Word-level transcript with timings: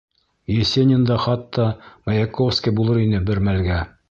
Есенин 0.53 1.03
дә 1.11 1.17
хатта 1.27 1.67
Маяковский 2.11 2.77
булыр 2.81 3.03
ине 3.07 3.23
бер 3.31 3.45
мәлгә... 3.51 3.83